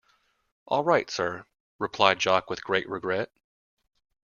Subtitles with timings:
[0.65, 1.45] All right, Sir,
[1.77, 3.29] replied Jock with great regret.